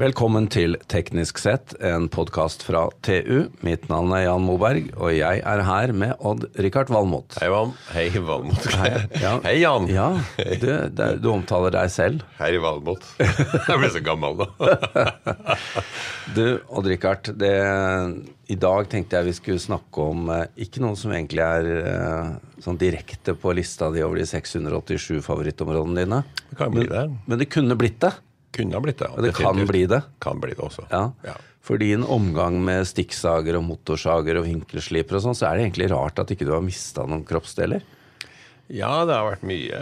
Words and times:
Velkommen 0.00 0.46
til 0.48 0.78
Teknisk 0.88 1.36
sett, 1.42 1.74
en 1.84 2.06
podkast 2.08 2.62
fra 2.64 2.86
TU. 3.04 3.50
Mitt 3.60 3.82
navn 3.90 4.14
er 4.16 4.22
Jan 4.22 4.46
Moberg, 4.46 4.86
og 4.96 5.10
jeg 5.12 5.42
er 5.44 5.60
her 5.66 5.90
med 5.92 6.14
Odd-Rikard 6.24 6.88
Valmot. 6.88 7.36
Hei, 7.36 7.50
Van. 7.52 7.74
Hei, 7.92 8.06
Valmot. 8.16 8.68
Hei, 8.80 8.94
ja. 9.20 9.34
Hei, 9.44 9.52
Jan. 9.60 9.90
Ja, 9.92 10.06
du, 10.62 10.70
du 11.20 11.28
omtaler 11.28 11.74
deg 11.74 11.92
selv. 11.92 12.24
Hei, 12.38 12.54
Valmot. 12.64 13.04
Jeg 13.20 13.76
ble 13.76 13.90
så 13.92 14.00
gammel 14.06 14.40
nå. 14.40 14.48
Du, 16.38 16.44
Odd-Rikard, 16.70 17.34
i 17.34 18.56
dag 18.62 18.88
tenkte 18.88 19.18
jeg 19.18 19.28
vi 19.28 19.36
skulle 19.36 19.60
snakke 19.62 20.04
om 20.12 20.28
eh, 20.30 20.44
ikke 20.62 20.80
noe 20.84 20.96
som 20.96 21.10
egentlig 21.12 21.42
er 21.42 21.68
eh, 21.90 22.32
sånn 22.62 22.78
direkte 22.80 23.34
på 23.34 23.52
lista 23.58 23.90
di 23.92 24.04
over 24.06 24.20
de 24.20 24.26
687 24.30 25.20
favorittområdene 25.26 26.04
dine. 26.06 26.24
Det 26.52 26.60
kan 26.62 26.72
bli 26.72 26.88
det. 26.88 27.04
Men 27.26 27.42
det 27.42 27.50
kunne 27.52 27.76
blitt 27.76 28.00
det. 28.06 28.14
Kunne 28.56 28.74
ha 28.74 28.80
blitt 28.82 28.98
det. 28.98 29.08
Og 29.14 29.22
det 29.22 29.34
kan 29.38 29.60
bli 29.68 29.84
det. 29.86 30.02
Kan 30.20 30.40
bli 30.42 30.54
det 30.56 30.64
også. 30.64 30.86
Ja. 30.90 31.04
Ja. 31.26 31.36
For 31.62 31.78
din 31.78 32.02
omgang 32.02 32.56
med 32.64 32.86
stikksager 32.88 33.58
og 33.60 33.64
motorsager 33.68 34.40
og 34.40 34.46
vinkelsliper 34.48 35.18
og 35.18 35.22
sånn, 35.26 35.36
så 35.38 35.50
er 35.50 35.58
det 35.60 35.66
egentlig 35.68 35.90
rart 35.92 36.18
at 36.18 36.30
ikke 36.34 36.46
du 36.48 36.54
har 36.56 36.64
mista 36.64 37.04
noen 37.06 37.22
kroppsdeler. 37.28 37.82
Ja, 38.70 39.04
det 39.04 39.14
har 39.18 39.26
vært 39.32 39.42
mye 39.42 39.78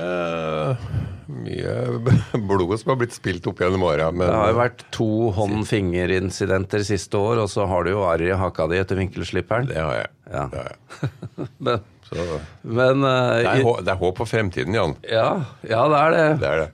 Mye 1.29 1.73
blod 2.49 2.73
som 2.81 2.95
har 2.95 2.97
blitt 3.03 3.13
spilt 3.17 3.45
opp 3.51 3.61
gjennom 3.61 3.83
åra. 3.85 4.07
Det 4.17 4.29
har 4.33 4.49
jo 4.53 4.57
vært 4.59 4.85
to 4.97 5.09
hånd-finger-incidenter 5.37 6.85
siste 6.89 7.21
år, 7.21 7.43
og 7.45 7.51
så 7.53 7.67
har 7.69 7.85
du 7.85 7.93
jo 7.93 8.05
arr 8.09 8.25
i 8.25 8.33
haka 8.41 8.67
di 8.73 8.79
etter 8.81 8.97
vinkelslipperen. 9.01 9.69
det 9.69 9.77
har 9.81 9.95
jeg. 10.03 10.11
Ja. 10.33 10.45
Det 10.53 10.63
har 10.63 10.71
jeg. 10.73 11.09
Men, 11.69 11.85
Så 12.09 12.25
men 12.65 13.05
uh, 13.05 13.37
det 13.37 13.45
er, 13.51 13.61
i- 13.61 13.83
det 13.85 13.93
er 13.93 13.99
håp 14.01 14.17
for 14.23 14.29
fremtiden, 14.31 14.73
Jan. 14.75 14.95
ja, 15.05 15.27
ja, 15.69 15.83
det 15.93 15.99
er 16.01 16.15
det. 16.17 16.27
Det 16.41 16.49
er 16.49 16.63
det. 16.65 16.69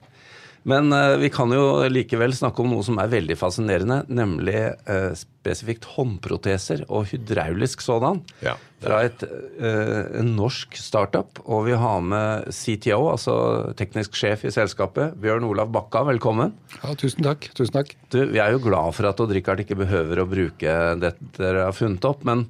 Men 0.65 0.89
uh, 0.93 1.13
vi 1.21 1.29
kan 1.29 1.51
jo 1.53 1.85
likevel 1.93 2.33
snakke 2.33 2.63
om 2.63 2.71
noe 2.73 2.85
som 2.85 2.97
er 3.01 3.11
veldig 3.11 3.35
fascinerende, 3.37 3.99
nemlig 4.09 4.57
uh, 4.89 5.11
spesifikt 5.17 5.85
håndproteser, 5.93 6.87
og 6.89 7.11
hydraulisk 7.11 7.83
sådan. 7.85 8.23
Ja, 8.41 8.55
Fra 8.81 9.03
et, 9.05 9.21
uh, 9.61 10.01
en 10.17 10.33
norsk 10.39 10.73
startup. 10.81 11.37
Og 11.45 11.67
vi 11.67 11.77
har 11.77 12.01
med 12.01 12.49
CTO, 12.49 12.97
altså 13.11 13.35
teknisk 13.77 14.17
sjef 14.17 14.47
i 14.49 14.53
selskapet, 14.55 15.13
Bjørn 15.21 15.45
Olav 15.45 15.69
Bakka. 15.75 16.01
Velkommen. 16.09 16.55
Ja, 16.79 16.97
tusen 16.97 17.25
takk. 17.27 17.45
Tusen 17.53 17.77
takk. 17.77 17.93
Du, 18.09 18.23
vi 18.33 18.41
er 18.41 18.57
jo 18.57 18.63
glad 18.65 18.97
for 18.97 19.11
at 19.11 19.21
Odd-Rikard 19.21 19.61
ikke 19.61 19.77
behøver 19.85 20.23
å 20.23 20.29
bruke 20.29 20.77
det 21.01 21.13
dere 21.37 21.67
har 21.67 21.77
funnet 21.77 22.09
opp, 22.09 22.25
men, 22.25 22.47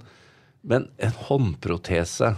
men 0.64 0.88
en 1.04 1.18
håndprotese 1.28 2.32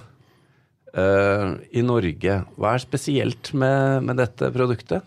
eh, 0.97 1.51
i 1.77 1.83
Norge, 1.85 2.39
hva 2.57 2.73
er 2.73 2.83
spesielt 2.83 3.53
med, 3.57 4.07
med 4.07 4.19
dette 4.21 4.49
produktet? 4.55 5.05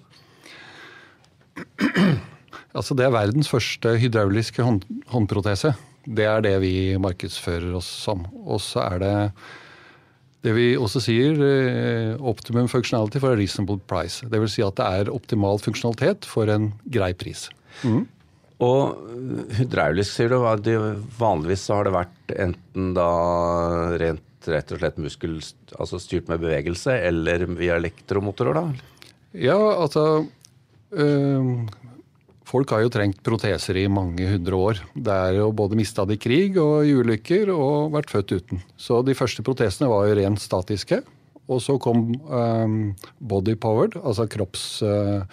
Altså, 2.71 2.95
det 2.95 3.03
er 3.03 3.11
verdens 3.11 3.49
første 3.51 3.97
hydrauliske 3.99 4.63
hånd, 4.63 4.85
håndprotese. 5.11 5.73
Det 6.07 6.23
er 6.23 6.45
det 6.45 6.53
vi 6.63 6.95
markedsfører 7.03 7.73
oss 7.75 7.89
som. 8.05 8.23
Og 8.47 8.61
så 8.63 8.85
er 8.85 9.03
det 9.03 9.15
det 10.47 10.55
vi 10.57 10.69
også 10.79 11.03
sier, 11.05 11.35
eh, 11.45 12.15
optimum 12.23 12.71
functionality 12.71 13.21
for 13.21 13.35
a 13.35 13.41
reasonable 13.41 13.81
price. 13.91 14.23
Det 14.23 14.39
vil 14.41 14.49
si 14.49 14.63
at 14.65 14.79
det 14.79 14.87
er 14.87 15.13
optimal 15.13 15.59
funksjonalitet 15.61 16.29
for 16.31 16.49
en 16.49 16.71
grei 16.87 17.11
pris. 17.13 17.49
Og 18.63 18.97
hydraulisk, 19.59 20.15
sier 20.15 20.33
du. 20.33 20.39
Vanligvis 21.19 21.67
så 21.67 21.81
har 21.81 21.89
det 21.89 21.97
vært 21.97 22.35
enten 22.39 22.95
da 22.97 23.11
rent 24.01 24.49
rett 24.49 24.73
og 24.73 24.81
slett 24.81 25.01
muskel, 25.01 25.37
altså 25.77 25.99
styrt 26.01 26.31
med 26.31 26.41
bevegelse, 26.41 26.95
eller 27.11 27.45
via 27.59 27.77
elektromotorer, 27.77 28.57
da? 28.57 29.11
Ja, 29.37 29.59
altså 29.59 30.25
Folk 32.51 32.73
har 32.75 32.83
jo 32.83 32.91
trengt 32.91 33.21
proteser 33.23 33.79
i 33.79 33.87
mange 33.87 34.27
hundre 34.27 34.59
år. 34.59 34.81
Det 34.95 35.15
er 35.15 35.37
jo 35.39 35.53
både 35.55 35.79
mista 35.79 36.03
det 36.09 36.19
i 36.19 36.23
krig 36.25 36.59
og 36.59 36.83
i 36.83 36.97
ulykker 36.99 37.53
og 37.55 37.93
vært 37.95 38.11
født 38.11 38.35
uten. 38.35 38.63
Så 38.75 38.99
de 39.07 39.15
første 39.15 39.45
protesene 39.47 39.91
var 39.93 40.09
jo 40.09 40.19
rent 40.19 40.43
statiske. 40.43 40.99
Og 41.51 41.63
så 41.63 41.77
kom 41.83 42.09
um, 42.27 42.77
body 43.19 43.57
powered, 43.59 43.99
altså 44.03 44.27
kropps... 44.31 44.69
Uh, 44.83 45.27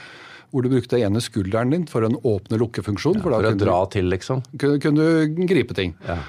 hvor 0.48 0.64
du 0.64 0.72
brukte 0.72 0.96
ene 1.04 1.20
skulderen 1.20 1.74
din 1.74 1.82
for 1.92 2.06
en 2.08 2.16
åpne-lukkefunksjon. 2.16 3.20
For 3.20 3.36
å 3.36 3.42
dra 3.44 3.82
du, 3.84 3.92
til, 3.92 4.08
liksom? 4.14 4.46
kunne, 4.56 4.80
kunne 4.80 5.04
du 5.04 5.42
gripe 5.50 5.76
ting. 5.76 5.92
Ja. 6.08 6.22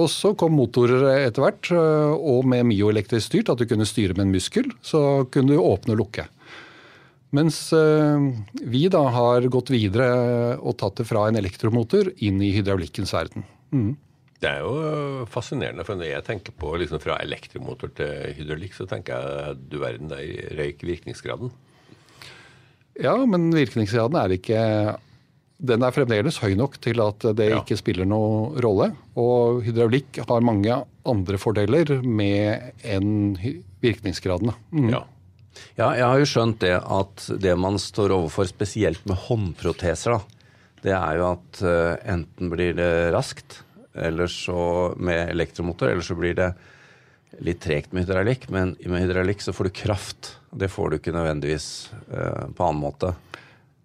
Og 0.00 0.06
så 0.08 0.32
kom 0.38 0.54
motorer 0.56 1.04
etter 1.26 1.44
hvert, 1.44 1.68
og 1.74 2.46
med 2.48 2.68
myoelektrisk 2.70 3.26
styrt, 3.26 3.50
at 3.52 3.60
du 3.60 3.68
kunne 3.68 3.84
styre 3.88 4.16
med 4.16 4.28
en 4.28 4.32
muskel. 4.32 4.70
Så 4.80 5.26
kunne 5.34 5.52
du 5.52 5.60
åpne 5.60 5.92
og 5.92 6.00
lukke. 6.04 6.24
Mens 7.36 7.58
øh, 7.76 8.30
vi 8.66 8.88
da 8.90 9.04
har 9.14 9.46
gått 9.52 9.70
videre 9.70 10.06
og 10.58 10.76
tatt 10.80 10.98
det 10.98 11.06
fra 11.06 11.28
en 11.30 11.38
elektromotor 11.38 12.10
inn 12.18 12.40
i 12.42 12.50
hydraulikkens 12.56 13.12
verden. 13.14 13.44
Mm. 13.70 13.92
Det 14.40 14.48
er 14.48 14.62
jo 14.64 15.26
fascinerende, 15.28 15.84
for 15.84 16.00
når 16.00 16.08
jeg 16.14 16.24
tenker 16.26 16.54
på 16.56 16.72
liksom 16.80 17.02
fra 17.02 17.18
elektromotor 17.20 17.92
til 17.98 18.32
hydraulikk, 18.38 18.72
så 18.74 18.86
tenker 18.88 19.12
jeg 19.20 19.58
du 19.68 19.76
verden, 19.82 20.08
der 20.10 20.56
røyk 20.56 20.80
virkningsgraden. 20.88 21.52
Ja, 23.00 23.14
men 23.28 23.50
virkningsgraden 23.54 24.16
er 24.20 24.34
ikke 24.34 24.64
Den 25.60 25.84
er 25.84 25.92
fremdeles 25.92 26.38
høy 26.40 26.54
nok 26.56 26.78
til 26.80 27.00
at 27.04 27.20
det 27.36 27.50
Ja. 27.50 27.58
ikke 27.60 27.76
spiller 27.76 28.06
noen 28.08 28.56
rolle. 28.64 28.94
Og 29.14 29.60
hydraulikk 29.66 30.22
har 30.26 30.40
mange 30.40 30.72
andre 31.04 31.36
fordeler 31.36 32.00
med 32.02 32.72
enn 32.82 33.36
virkningsgraden. 33.84 34.54
Mm. 34.72 34.88
Ja. 34.88 35.02
Ja, 35.78 35.90
jeg 35.96 36.06
har 36.06 36.20
jo 36.20 36.28
skjønt 36.28 36.60
det 36.62 36.76
at 36.78 37.26
det 37.42 37.56
man 37.58 37.78
står 37.80 38.14
overfor, 38.16 38.48
spesielt 38.50 39.02
med 39.08 39.18
håndproteser, 39.28 40.16
da, 40.16 40.40
det 40.84 40.92
er 40.96 41.18
jo 41.18 41.26
at 41.34 41.62
eh, 41.66 41.94
enten 42.14 42.52
blir 42.52 42.76
det 42.78 42.90
raskt, 43.14 43.60
eller 43.94 44.30
så 44.30 44.94
med 44.96 45.32
elektromotor, 45.34 45.90
eller 45.90 46.06
så 46.06 46.16
blir 46.16 46.36
det 46.38 46.52
litt 47.44 47.60
tregt 47.62 47.92
med 47.92 48.06
hydraulikk. 48.06 48.48
Men 48.52 48.74
med 48.80 49.04
hydraulikk 49.04 49.42
så 49.44 49.54
får 49.56 49.68
du 49.68 49.78
kraft. 49.82 50.34
Det 50.50 50.70
får 50.72 50.90
du 50.90 50.98
ikke 50.98 51.14
nødvendigvis 51.14 51.68
eh, 52.08 52.46
på 52.56 52.66
annen 52.66 52.82
måte. 52.82 53.12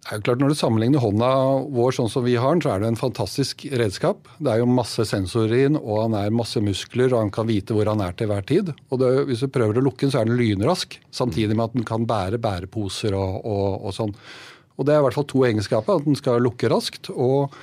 Det 0.05 0.13
er 0.13 0.19
jo 0.19 0.25
klart 0.27 0.41
Når 0.43 0.51
du 0.53 0.57
sammenligner 0.59 1.01
hånda 1.01 1.27
vår 1.73 1.95
sånn 1.97 2.11
som 2.13 2.21
vi 2.27 2.35
har 2.37 2.53
den, 2.53 2.61
så 2.61 2.75
er 2.75 2.83
det 2.83 2.91
en 2.91 2.99
fantastisk 2.99 3.63
redskap. 3.73 4.27
Det 4.37 4.51
er 4.51 4.59
jo 4.61 4.67
masse 4.69 5.01
sensorer 5.09 5.63
inn, 5.65 5.79
og 5.79 6.03
han 6.03 6.17
er 6.19 6.35
masse 6.35 6.61
muskler, 6.61 7.09
og 7.09 7.23
han 7.23 7.31
kan 7.33 7.47
vite 7.49 7.73
hvor 7.73 7.89
han 7.89 8.03
er 8.05 8.13
til 8.13 8.29
hver 8.29 8.45
tid. 8.45 8.69
Og 8.93 9.01
det, 9.01 9.09
Hvis 9.31 9.41
du 9.41 9.49
prøver 9.49 9.81
å 9.81 9.85
lukke 9.87 10.05
den, 10.05 10.13
så 10.13 10.21
er 10.21 10.29
den 10.29 10.37
lynrask, 10.37 10.99
samtidig 11.09 11.57
med 11.57 11.71
at 11.71 11.79
den 11.79 11.89
kan 11.89 12.05
bære 12.05 12.37
bæreposer 12.37 13.17
og, 13.17 13.41
og, 13.49 13.81
og 13.81 13.97
sånn. 13.97 14.13
Og 14.77 14.85
Det 14.85 14.93
er 14.93 15.01
i 15.01 15.07
hvert 15.07 15.17
fall 15.17 15.27
to 15.33 15.41
egenskaper. 15.49 15.97
At 15.97 16.05
den 16.05 16.21
skal 16.21 16.45
lukke 16.45 16.69
raskt, 16.69 17.09
og, 17.09 17.57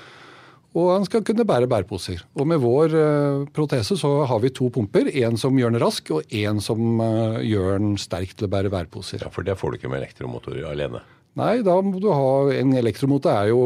og 0.74 0.92
han 0.96 1.06
skal 1.06 1.22
kunne 1.22 1.46
bære 1.46 1.70
bæreposer. 1.70 2.26
Og 2.34 2.50
Med 2.50 2.58
vår 2.66 2.98
uh, 2.98 3.46
protese 3.54 3.94
så 4.02 4.16
har 4.26 4.42
vi 4.42 4.50
to 4.50 4.66
pumper. 4.66 5.14
En 5.22 5.38
som 5.38 5.54
gjør 5.54 5.76
den 5.76 5.86
rask, 5.86 6.10
og 6.10 6.38
en 6.42 6.58
som 6.58 6.98
uh, 6.98 7.38
gjør 7.38 7.78
den 7.78 7.98
sterk 8.02 8.34
til 8.34 8.50
å 8.50 8.54
bære 8.58 8.74
bæreposer. 8.74 9.22
ja, 9.22 9.30
for 9.30 9.46
det 9.46 9.60
får 9.62 9.70
du 9.70 9.78
ikke 9.78 9.94
med 9.94 10.02
elektromotorer 10.02 10.72
alene. 10.74 11.06
Nei, 11.40 11.62
da 11.64 11.78
må 11.80 11.96
du 11.96 12.10
ha 12.12 12.52
en 12.52 12.74
elektromotor 12.76 13.32
er 13.32 13.50
jo, 13.52 13.60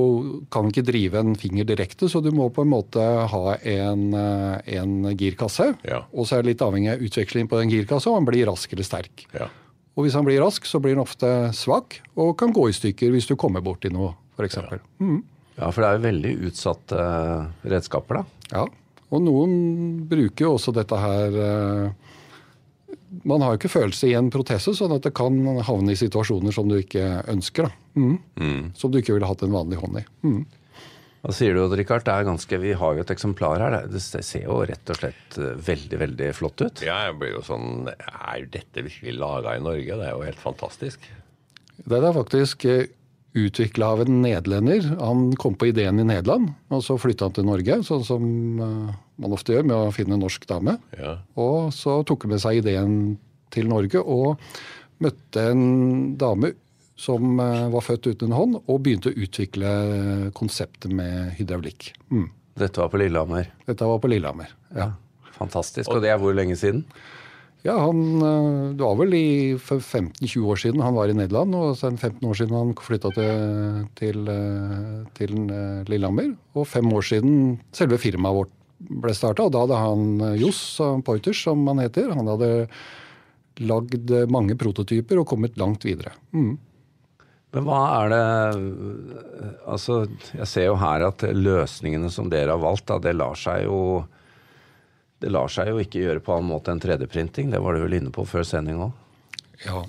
kan 0.55 0.69
ikke 0.71 0.85
drive 0.87 1.19
en 1.19 1.35
finger 1.39 1.67
direkte, 1.67 2.07
så 2.07 2.21
du 2.23 2.29
må 2.35 2.47
på 2.55 2.63
en 2.63 2.71
måte 2.71 3.03
ha 3.03 3.57
en, 3.57 4.05
eh, 4.15 4.77
en 4.79 5.11
girkasse. 5.19 5.73
Ja. 5.89 6.05
Og 6.15 6.29
så 6.29 6.37
er 6.37 6.45
det 6.45 6.53
litt 6.53 6.63
avhengig 6.63 6.93
av 6.95 7.03
utveksling 7.03 7.51
på 7.51 7.59
den 7.59 7.73
girkassa, 7.73 8.13
om 8.13 8.21
han 8.21 8.29
blir 8.29 8.47
rask 8.47 8.71
eller 8.71 8.87
sterk. 8.87 9.27
Ja. 9.35 9.51
Og 9.97 10.07
hvis 10.07 10.15
han 10.15 10.29
blir 10.29 10.39
rask, 10.45 10.67
så 10.69 10.79
blir 10.79 10.95
han 10.95 11.03
ofte 11.03 11.33
svak 11.57 11.99
og 12.15 12.37
kan 12.39 12.55
gå 12.55 12.69
i 12.71 12.77
stykker 12.77 13.11
hvis 13.15 13.27
du 13.27 13.35
kommer 13.41 13.65
borti 13.65 13.91
noe, 13.91 14.13
f.eks. 14.39 14.61
Ja. 14.63 14.81
Mm. 15.03 15.23
Ja, 15.57 15.71
for 15.73 15.81
det 15.81 15.89
er 15.89 15.97
jo 15.97 16.07
veldig 16.07 16.35
utsatte 16.51 16.99
eh, 17.03 17.71
redskaper, 17.73 18.21
da. 18.21 18.51
ja. 18.53 18.67
Og 19.15 19.23
noen 19.23 19.53
bruker 20.11 20.49
jo 20.49 20.57
også 20.57 20.73
dette 20.75 20.99
her 20.99 21.37
eh, 21.39 22.15
Man 23.27 23.43
har 23.45 23.55
jo 23.55 23.61
ikke 23.61 23.73
følelse 23.73 24.11
i 24.11 24.15
en 24.19 24.31
protese, 24.35 24.75
sånn 24.77 24.95
at 24.97 25.07
det 25.07 25.15
kan 25.17 25.37
havne 25.67 25.95
i 25.95 25.99
situasjoner 25.99 26.55
som 26.55 26.69
du 26.71 26.79
ikke 26.81 27.05
ønsker. 27.31 27.69
Da. 27.69 28.07
Mm. 28.43 28.73
Som 28.77 28.93
du 28.93 29.01
ikke 29.01 29.15
ville 29.17 29.29
hatt 29.31 29.45
en 29.47 29.55
vanlig 29.55 29.79
hånd 29.83 30.01
i. 30.01 30.05
Mm. 30.27 30.41
Hva 31.27 31.35
sier 31.35 31.57
du, 31.57 31.63
Richard? 31.75 32.07
Er 32.11 32.27
ganske, 32.27 32.59
vi 32.63 32.75
har 32.79 32.99
jo 32.99 33.03
et 33.03 33.13
eksemplar 33.15 33.63
her. 33.63 33.79
Det 33.91 34.03
det 34.03 34.25
ser 34.27 34.45
jo 34.45 34.61
rett 34.69 34.93
og 34.93 35.01
slett 35.01 35.39
eh, 35.41 35.57
veldig, 35.69 36.03
veldig 36.03 36.29
flott 36.39 36.63
ut. 36.63 36.85
ja, 36.87 37.01
jeg 37.09 37.17
blir 37.19 37.33
jo 37.35 37.47
sånn 37.47 37.89
Er 37.91 38.47
dette 38.53 38.85
virkelig 38.87 39.17
laga 39.19 39.57
i 39.57 39.65
Norge? 39.65 39.97
Det 39.99 40.07
er 40.07 40.15
jo 40.15 40.27
helt 40.27 40.43
fantastisk. 40.43 41.09
Det 41.77 41.99
er 41.99 42.15
faktisk 42.15 42.67
utvikla 43.37 43.91
av 43.93 44.05
en 44.05 44.23
nederlender. 44.23 44.87
Han 45.01 45.29
kom 45.37 45.57
på 45.59 45.69
ideen 45.71 46.01
i 46.01 46.07
Nederland, 46.07 46.55
og 46.73 46.85
så 46.85 46.97
flytta 47.01 47.29
han 47.29 47.35
til 47.37 47.49
Norge, 47.49 47.81
sånn 47.85 48.07
som 48.07 48.25
eh, 48.63 48.95
man 49.23 49.35
ofte 49.37 49.55
gjør 49.55 49.67
med 49.69 49.77
å 49.77 49.95
finne 49.95 50.17
en 50.17 50.25
norsk 50.25 50.47
dame. 50.49 50.77
Ja. 50.99 51.19
Og 51.41 51.73
så 51.77 52.01
tok 52.07 52.27
han 52.27 52.35
med 52.35 52.43
seg 52.43 52.61
ideen 52.61 52.95
til 53.55 53.71
Norge 53.71 54.03
og 54.03 54.43
møtte 55.03 55.51
en 55.53 55.67
dame 56.21 56.55
som 56.97 57.41
eh, 57.43 57.67
var 57.73 57.85
født 57.85 58.09
uten 58.09 58.31
en 58.31 58.37
hånd, 58.37 58.61
og 58.65 58.81
begynte 58.85 59.13
å 59.13 59.19
utvikle 59.27 59.71
konseptet 60.37 60.93
med 60.97 61.35
hydraulikk. 61.37 61.91
Mm. 62.09 62.31
Dette 62.57 62.81
var 62.81 62.89
på 62.89 63.01
Lillehammer. 63.03 63.51
Dette 63.69 63.89
var 63.89 64.01
på 64.01 64.09
Lillehammer. 64.09 64.55
Ja. 64.73 64.95
Fantastisk. 65.37 65.91
Og 65.93 66.01
det 66.01 66.09
er 66.13 66.21
hvor 66.21 66.33
lenge 66.33 66.57
siden? 66.57 66.87
Ja, 67.67 67.75
han, 67.83 68.01
eh, 68.23 68.75
Det 68.77 68.85
var 68.85 68.97
vel 68.97 69.15
i 69.15 69.55
15-20 69.59 70.45
år 70.47 70.57
siden 70.57 70.81
han 70.81 70.95
var 70.95 71.09
i 71.09 71.17
Nederland, 71.17 71.55
og 71.55 71.77
sen 71.77 71.97
15 71.99 72.29
år 72.29 72.35
siden 72.35 72.55
han 72.55 72.75
flytta 72.75 73.11
til, 73.17 73.89
til, 73.97 74.29
eh, 74.29 75.05
til 75.15 75.33
eh, 75.51 75.85
Lillehammer. 75.91 76.37
Og 76.55 76.67
fem 76.67 76.87
år 76.93 77.03
siden 77.03 77.59
selve 77.73 77.99
firmaet 77.99 78.35
vårt 78.35 78.53
ble 78.77 79.15
starta, 79.17 79.47
og 79.47 79.55
da 79.55 79.65
hadde 79.65 79.81
han 79.81 80.39
Johs 80.41 80.61
Poiters, 81.07 81.43
som 81.47 81.65
han 81.71 81.81
heter. 81.85 82.13
Han 82.17 82.29
hadde 82.29 82.51
lagd 83.65 84.13
mange 84.29 84.57
prototyper 84.61 85.23
og 85.23 85.29
kommet 85.31 85.57
langt 85.57 85.87
videre. 85.89 86.13
Mm. 86.37 86.57
Men 87.57 87.65
hva 87.65 87.79
er 88.03 88.13
det 88.13 88.25
Altså, 89.65 90.03
jeg 90.35 90.49
ser 90.51 90.69
jo 90.69 90.77
her 90.81 91.07
at 91.07 91.25
løsningene 91.33 92.11
som 92.13 92.29
dere 92.33 92.53
har 92.53 92.61
valgt, 92.61 92.89
da, 92.91 93.01
det 93.01 93.17
lar 93.17 93.39
seg 93.39 93.65
jo 93.65 93.81
det 95.25 95.31
lar 95.33 95.49
seg 95.49 95.71
jo 95.73 95.81
ikke 95.81 96.03
gjøre 96.03 96.21
på 96.21 96.35
annen 96.35 96.51
måte 96.51 96.69
enn 96.73 96.83
3D-printing. 96.83 97.49
Det 97.55 97.61
var 97.65 97.73
du 97.73 97.87
vel 97.87 97.97
inne 97.97 98.13
på 98.13 98.27
før 98.29 98.45
sending 98.45 98.83
òg? 98.85 98.93
Ja. 99.65 99.81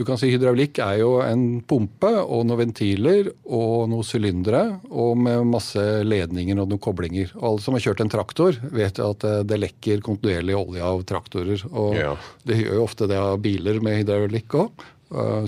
Du 0.00 0.04
kan 0.08 0.16
si 0.16 0.30
Hydraulikk 0.32 0.78
er 0.80 1.02
jo 1.02 1.18
en 1.20 1.58
pumpe 1.68 2.08
og 2.22 2.46
noen 2.48 2.62
ventiler 2.62 3.26
og 3.44 3.90
noen 3.92 4.06
sylindere 4.08 4.62
og 4.88 5.18
med 5.20 5.44
masse 5.50 5.82
ledninger 6.06 6.56
og 6.56 6.70
noen 6.70 6.80
koblinger. 6.80 7.34
Og 7.36 7.44
alle 7.50 7.64
som 7.66 7.76
har 7.76 7.84
kjørt 7.84 8.00
en 8.00 8.12
traktor, 8.14 8.56
vet 8.72 8.96
at 9.04 9.26
eh, 9.28 9.42
det 9.44 9.58
lekker 9.60 10.00
kontinuerlig 10.06 10.56
olje 10.56 10.86
av 10.88 11.04
traktorer. 11.04 11.66
Og 11.68 11.98
ja. 12.00 12.14
det 12.48 12.62
gjør 12.62 12.78
jo 12.78 12.86
ofte 12.86 13.10
det 13.10 13.18
av 13.20 13.36
biler 13.44 13.82
med 13.84 14.00
hydraulikk 14.00 14.56
òg. 14.62 14.86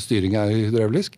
Styring 0.04 0.36
er 0.36 0.52
hydraulisk. 0.52 1.16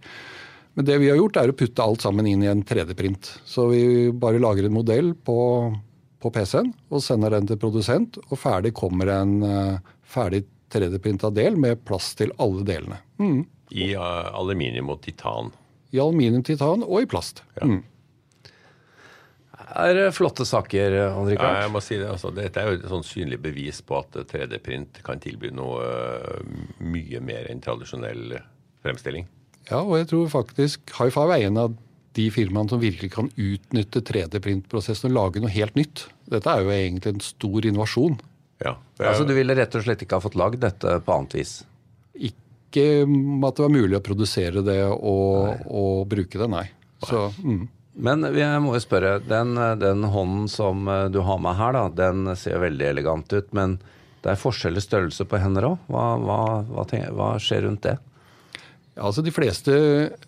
Men 0.78 0.86
det 0.86 1.00
vi 1.02 1.10
har 1.10 1.18
gjort, 1.18 1.40
er 1.42 1.50
å 1.50 1.58
putte 1.58 1.82
alt 1.82 2.06
sammen 2.06 2.30
inn 2.30 2.46
i 2.46 2.52
en 2.52 2.62
3D-print. 2.62 3.32
Så 3.50 3.66
vi 3.72 3.82
bare 4.14 4.42
lager 4.42 4.68
en 4.68 4.78
modell 4.78 5.10
på 5.26 5.40
på 6.24 6.32
PC-en 6.32 6.70
og 6.88 7.02
sender 7.04 7.34
den 7.36 7.48
til 7.50 7.60
produsent, 7.60 8.16
og 8.30 8.40
ferdig 8.40 8.72
kommer 8.76 9.10
en 9.12 9.34
uh, 9.44 9.94
ferdig 10.08 10.44
3D-printa 10.74 11.30
del 11.34 11.58
med 11.60 11.82
plass 11.86 12.12
til 12.18 12.34
alle 12.42 12.64
delene. 12.66 13.00
Mm. 13.22 13.42
I 13.74 13.90
uh, 13.96 14.30
aluminium 14.36 14.92
og 14.94 15.02
titan? 15.06 15.52
I 15.94 16.00
aluminium, 16.02 16.44
titan 16.46 16.84
og 16.86 17.04
i 17.04 17.10
plast. 17.10 17.44
Ja. 17.60 17.68
Mm. 17.70 17.82
er 19.84 20.02
flotte 20.14 20.46
saker, 20.46 20.98
Andrik. 21.12 21.40
Ja, 21.40 21.64
jeg 21.64 21.72
må 21.74 21.82
si 21.84 21.98
det. 22.00 22.10
Altså, 22.10 22.32
dette 22.34 22.60
er 22.60 22.70
jo 22.72 22.80
et 22.80 22.90
sånn 22.90 23.06
synlig 23.06 23.40
bevis 23.44 23.80
på 23.86 24.02
at 24.02 24.18
3D-print 24.30 25.00
kan 25.06 25.22
tilby 25.22 25.54
noe 25.54 25.86
uh, 25.86 26.42
mye 26.82 27.22
mer 27.24 27.48
enn 27.50 27.62
tradisjonell 27.64 28.36
fremstilling. 28.84 29.30
Ja, 29.70 29.80
og 29.80 29.96
jeg 29.96 30.10
tror 30.10 30.28
faktisk 30.28 30.92
High 30.98 31.12
Five 31.14 31.38
er 31.38 31.48
en 31.48 31.60
av 31.62 31.76
de 32.14 32.28
firmaene 32.30 32.70
som 32.70 32.82
virkelig 32.82 33.10
kan 33.16 33.30
utnytte 33.32 34.02
3D-printprosessen 34.06 35.10
og 35.10 35.16
lage 35.16 35.42
noe 35.42 35.52
helt 35.52 35.74
nytt. 35.78 36.06
Dette 36.30 36.50
er 36.50 36.62
jo 36.62 36.74
egentlig 36.74 37.14
en 37.14 37.24
stor 37.24 37.66
innovasjon. 37.66 38.18
Ja, 38.64 38.74
er... 38.98 39.10
Altså 39.12 39.26
Du 39.28 39.34
ville 39.36 39.56
rett 39.56 39.76
og 39.76 39.84
slett 39.84 40.02
ikke 40.04 40.18
ha 40.18 40.24
fått 40.24 40.38
lagd 40.40 40.62
dette 40.64 40.98
på 41.04 41.14
annet 41.14 41.36
vis? 41.38 41.58
Ikke 42.14 42.42
at 42.74 43.58
det 43.58 43.62
var 43.62 43.70
mulig 43.70 43.98
å 43.98 44.02
produsere 44.02 44.64
det 44.66 44.80
og, 44.90 45.66
og 45.70 46.06
bruke 46.10 46.40
det, 46.40 46.48
nei. 46.50 46.64
Så, 47.04 47.28
mm. 47.44 47.66
Men 47.94 48.26
jeg 48.34 48.62
må 48.64 48.72
jo 48.74 48.82
spørre, 48.82 49.18
den, 49.22 49.54
den, 49.78 50.06
hånden 50.10 50.48
som 50.50 50.88
eh, 50.90 51.04
du 51.14 51.20
har 51.22 51.38
med 51.42 51.54
her, 51.60 51.76
da, 51.76 51.84
den 52.10 52.32
ser 52.38 52.58
veldig 52.64 52.88
elegant 52.88 53.30
ut. 53.30 53.52
Men 53.54 53.76
det 54.24 54.32
er 54.32 54.40
forskjellig 54.40 54.82
størrelse 54.82 55.26
på 55.28 55.38
hender 55.38 55.68
òg. 55.68 55.84
Hva, 55.92 56.08
hva, 56.18 56.40
hva, 56.66 56.86
hva 57.14 57.28
skjer 57.42 57.68
rundt 57.68 57.84
det? 57.86 57.98
Ja, 58.94 59.06
altså 59.08 59.22
de 59.26 59.34
fleste, 59.34 59.76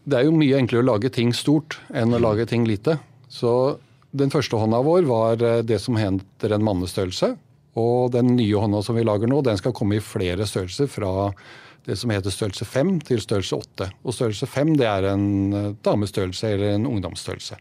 Det 0.05 0.19
er 0.19 0.27
jo 0.27 0.37
mye 0.37 0.59
enklere 0.59 0.85
å 0.85 0.91
lage 0.93 1.11
ting 1.15 1.33
stort 1.35 1.79
enn 1.95 2.15
å 2.15 2.23
lage 2.23 2.47
ting 2.51 2.67
lite. 2.67 2.99
Så 3.31 3.79
den 4.17 4.31
første 4.31 4.59
hånda 4.59 4.83
vår 4.87 5.09
var 5.11 5.43
eh, 5.43 5.65
det 5.67 5.81
som 5.83 5.99
heter 5.99 6.55
en 6.55 6.67
mannestørrelse. 6.67 7.35
Og 7.77 8.11
den 8.15 8.35
nye 8.39 8.63
hånda 8.63 8.81
som 8.85 8.97
vi 8.97 9.05
lager 9.05 9.29
nå, 9.31 9.43
den 9.45 9.59
skal 9.61 9.75
komme 9.77 9.99
i 9.99 10.05
flere 10.05 10.47
størrelser. 10.49 10.89
Fra 10.91 11.33
det 11.87 11.99
som 12.01 12.11
heter 12.11 12.35
størrelse 12.35 12.67
5 12.67 12.97
til 13.07 13.23
størrelse 13.23 13.57
8. 13.61 13.89
Og 14.03 14.17
størrelse 14.17 14.49
5 14.51 14.75
det 14.81 14.89
er 14.91 15.09
en 15.13 15.29
eh, 15.55 15.73
damestørrelse 15.87 16.51
eller 16.57 16.75
en 16.75 16.89
ungdomsstørrelse. 16.91 17.59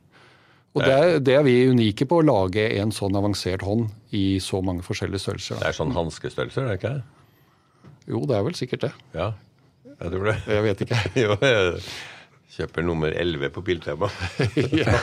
Og 0.76 0.84
det 0.84 0.92
er, 0.92 1.20
det 1.24 1.36
er, 1.38 1.44
vi 1.48 1.70
unike 1.72 2.08
på, 2.10 2.18
å 2.20 2.26
lage 2.26 2.66
en 2.82 2.92
sånn 2.92 3.16
avansert 3.16 3.62
hånd 3.64 3.86
i 4.12 4.42
så 4.44 4.60
mange 4.66 4.84
forskjellige 4.84 5.24
størrelser. 5.24 5.62
Det 5.62 5.70
er 5.70 5.78
sånn 5.78 5.94
hanskestørrelser, 5.96 6.66
er 6.66 6.74
det 6.74 6.80
ikke? 6.82 6.96
Jo, 8.12 8.26
det 8.28 8.36
er 8.36 8.44
vel 8.50 8.58
sikkert 8.60 8.84
det. 8.84 8.92
Ja, 9.16 9.30
jeg 9.94 10.12
tror 10.12 10.28
det. 10.28 10.36
Jeg 10.52 10.66
vet 10.66 10.84
ikke. 10.84 11.00
jo, 11.24 11.38
jeg 11.40 11.80
kjøper 12.56 12.86
nummer 12.88 13.12
11 13.12 13.52
på 13.56 13.64
Biltema. 13.66 14.10
ja. 14.82 14.94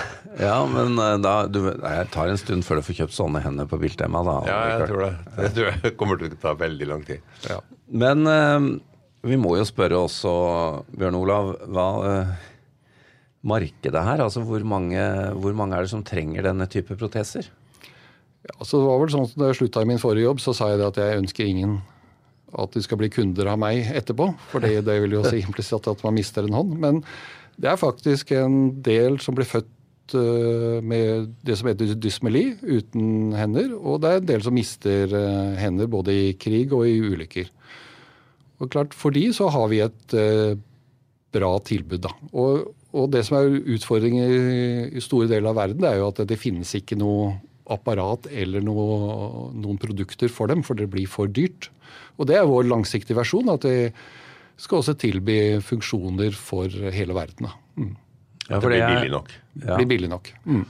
ja. 0.40 0.54
men 0.68 0.96
eh, 0.96 1.16
da 1.20 1.34
du, 1.50 1.60
Jeg 1.68 2.08
tar 2.14 2.32
en 2.32 2.40
stund 2.40 2.64
før 2.66 2.80
du 2.80 2.86
får 2.86 3.02
kjøpt 3.02 3.16
sånne 3.16 3.42
hender 3.44 3.68
på 3.68 3.80
Biltema. 3.82 4.22
da. 4.26 4.38
Ja, 4.48 4.60
jeg 4.72 4.88
tror 4.88 5.04
det. 5.04 5.12
Det 5.36 5.50
tror 5.56 5.68
jeg 5.68 5.94
kommer 6.00 6.20
til 6.20 6.32
å 6.32 6.40
ta 6.46 6.54
veldig 6.62 6.88
lang 6.88 7.04
tid. 7.08 7.20
Ja. 7.48 7.60
Men 7.92 8.24
uh, 8.24 8.70
vi 9.28 9.38
må 9.40 9.56
jo 9.60 9.68
spørre 9.68 10.00
også, 10.00 10.32
Bjørn 10.96 11.18
Olav, 11.20 11.52
hva 11.68 11.88
uh, 12.00 12.48
markedet 13.44 14.06
her? 14.08 14.24
Altså 14.24 14.44
hvor 14.46 14.64
mange, 14.64 15.02
hvor 15.36 15.56
mange 15.58 15.76
er 15.76 15.84
det 15.84 15.92
som 15.92 16.04
trenger 16.06 16.48
denne 16.48 16.68
type 16.72 16.96
proteser? 16.96 17.50
Ja, 18.42 18.56
altså, 18.56 18.80
det 18.80 18.86
var 18.88 18.98
vel 18.98 19.10
sånn 19.12 19.28
at 19.28 19.34
Da 19.38 19.48
jeg 19.52 19.60
slutta 19.60 19.84
i 19.84 19.86
min 19.86 20.00
forrige 20.02 20.26
jobb, 20.26 20.40
så 20.42 20.54
sa 20.56 20.72
jeg 20.72 20.80
det 20.80 20.88
at 20.88 20.96
jeg 20.98 21.20
ønsker 21.20 21.46
ingen 21.46 21.82
at 22.52 22.74
de 22.74 22.82
skal 22.84 22.98
bli 23.00 23.08
kunder 23.12 23.48
av 23.48 23.60
meg 23.60 23.86
etterpå. 23.96 24.26
For 24.50 24.64
det, 24.64 24.82
det 24.84 24.98
vil 25.04 25.16
jo 25.16 25.22
si 25.24 25.40
implisitt 25.46 25.88
at 25.88 26.02
man 26.04 26.16
mister 26.18 26.46
en 26.46 26.58
hånd. 26.58 26.74
Men 26.82 27.00
det 27.60 27.70
er 27.70 27.80
faktisk 27.80 28.32
en 28.36 28.58
del 28.84 29.18
som 29.22 29.36
blir 29.36 29.48
født 29.48 30.16
eh, 30.18 30.78
med 30.84 31.32
det 31.44 31.58
som 31.58 31.68
heter 31.70 31.94
dysmeli, 32.00 32.44
uten 32.62 33.34
hender. 33.36 33.74
Og 33.78 34.02
det 34.02 34.10
er 34.10 34.20
en 34.20 34.28
del 34.32 34.44
som 34.44 34.56
mister 34.56 35.12
eh, 35.18 35.54
hender 35.60 35.90
både 35.90 36.16
i 36.16 36.28
krig 36.40 36.72
og 36.72 36.86
i 36.88 36.98
ulykker. 37.00 37.50
Og 38.62 38.70
klart, 38.70 38.94
For 38.94 39.14
de 39.14 39.26
så 39.34 39.48
har 39.50 39.66
vi 39.72 39.80
et 39.82 40.14
uh, 40.14 40.54
bra 41.34 41.56
tilbud. 41.66 42.04
da. 42.04 42.12
Og, 42.30 42.68
og, 42.92 43.08
det 43.10 43.24
som 43.26 43.40
er 43.40 43.56
utfordringen 43.74 44.92
i 44.94 45.02
store 45.02 45.26
deler 45.26 45.50
av 45.50 45.58
verden, 45.58 45.80
det 45.82 45.90
er 45.90 45.98
jo 45.98 46.10
at 46.12 46.20
det 46.30 46.38
finnes 46.38 46.70
ikke 46.78 46.98
noe 47.00 47.32
apparat 47.72 48.28
eller 48.30 48.62
noe, 48.62 49.50
noen 49.56 49.80
produkter 49.82 50.30
for 50.30 50.46
dem, 50.50 50.62
for 50.62 50.78
det 50.78 50.90
blir 50.92 51.10
for 51.10 51.26
dyrt. 51.26 51.72
Og 52.20 52.28
det 52.30 52.38
er 52.38 52.46
vår 52.46 52.68
langsiktige 52.70 53.18
versjon, 53.18 53.50
at 53.50 53.66
vi 53.66 53.90
skal 54.62 54.78
også 54.78 54.94
tilby 54.98 55.38
funksjoner 55.64 56.36
for 56.38 56.70
hele 56.94 57.16
verden. 57.16 57.50
Mm. 57.74 57.96
Ja, 58.48 58.60
for 58.60 58.70
det 58.70 58.78
blir 58.82 58.96
billig 58.96 59.12
nok. 59.12 59.34
Ja. 59.58 59.76
Blir 59.76 59.90
billig 59.90 60.10
nok. 60.12 60.32
Mm. 60.46 60.64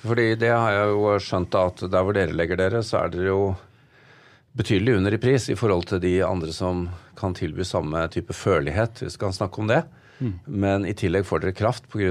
Fordi 0.00 0.26
det 0.40 0.52
har 0.52 0.72
jeg 0.72 0.92
jo 0.94 1.16
skjønt 1.20 1.56
at 1.60 1.82
der 1.92 2.04
hvor 2.04 2.16
dere 2.16 2.36
legger 2.36 2.60
dere, 2.60 2.82
så 2.84 3.02
er 3.02 3.12
dere 3.12 3.28
jo 3.28 3.40
betydelig 4.56 4.96
under 4.98 5.14
i 5.14 5.20
pris 5.22 5.48
i 5.52 5.56
forhold 5.58 5.86
til 5.90 6.00
de 6.02 6.14
andre 6.26 6.52
som 6.54 6.88
kan 7.18 7.36
tilby 7.36 7.64
samme 7.68 8.00
type 8.12 8.34
førlighet, 8.34 9.04
hvis 9.04 9.18
vi 9.18 9.24
kan 9.24 9.36
snakke 9.36 9.60
om 9.62 9.68
det. 9.70 9.82
Mm. 10.20 10.32
Men 10.44 10.86
i 10.88 10.94
tillegg 10.96 11.24
får 11.28 11.44
dere 11.44 11.56
kraft 11.56 11.86
pga. 11.92 12.10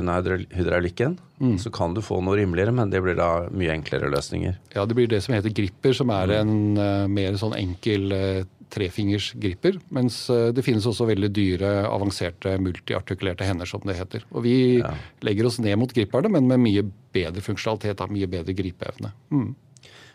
hydraulikken. 0.53 1.17
Mm. 1.39 1.57
Så 1.61 1.69
kan 1.73 1.93
du 1.93 2.01
få 2.01 2.21
noe 2.21 2.37
rimeligere, 2.37 2.73
men 2.73 2.89
det 2.89 3.01
blir 3.05 3.17
da 3.17 3.49
mye 3.49 3.73
enklere 3.73 4.09
løsninger. 4.09 4.57
Ja, 4.75 4.85
det 4.85 4.97
blir 4.97 5.07
det 5.07 5.21
som 5.25 5.35
heter 5.35 5.53
gripper, 5.53 5.93
som 5.93 6.09
er 6.13 6.39
en 6.39 6.77
uh, 6.77 7.07
mer 7.07 7.37
sånn 7.41 7.57
enkel 7.57 8.13
uh, 8.13 8.47
trefingers 8.73 9.31
gripper. 9.39 9.79
Mens 9.95 10.21
uh, 10.33 10.49
det 10.55 10.65
finnes 10.65 10.85
også 10.89 11.07
veldig 11.09 11.31
dyre, 11.35 11.71
avanserte, 11.89 12.57
multiartikulerte 12.61 13.47
hender, 13.47 13.69
som 13.69 13.83
det 13.87 13.97
heter. 13.99 14.27
Og 14.33 14.45
vi 14.45 14.57
ja. 14.79 14.93
legger 15.25 15.49
oss 15.49 15.59
ned 15.63 15.79
mot 15.81 15.93
griperne, 15.95 16.31
men 16.33 16.49
med 16.49 16.63
mye 16.65 16.85
bedre 17.15 17.43
funksjonalitet, 17.45 18.05
mye 18.13 18.29
bedre 18.29 18.55
gripeevne. 18.57 19.13
Mm. 19.33 19.49